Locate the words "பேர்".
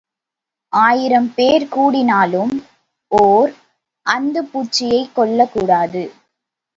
1.35-1.67